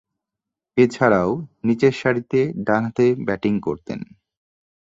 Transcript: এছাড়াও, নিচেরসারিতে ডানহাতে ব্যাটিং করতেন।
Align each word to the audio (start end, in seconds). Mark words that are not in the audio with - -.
এছাড়াও, 0.77 1.31
নিচেরসারিতে 1.63 2.39
ডানহাতে 2.67 3.05
ব্যাটিং 3.27 3.53
করতেন। 3.59 3.99